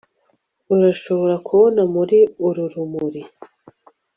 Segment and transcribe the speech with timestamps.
[0.75, 3.21] Urashobora kubona muri uru rumuri